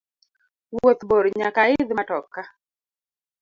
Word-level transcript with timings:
Wuoth 0.73 1.01
bor 1.09 1.25
nyaka 1.39 1.59
aidh 1.65 1.91
matoka. 1.97 2.41